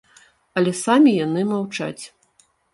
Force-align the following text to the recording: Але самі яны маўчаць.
Але 0.61 0.73
самі 0.85 1.11
яны 1.19 1.45
маўчаць. 1.53 2.03